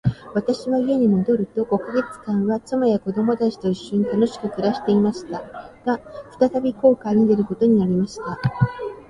[0.33, 5.43] 私は家に戻ると五ヵ月間は、妻や子供たちと一しょに楽しく暮していました。
[5.85, 5.99] が、
[6.39, 8.39] 再び航海に出ることになりました。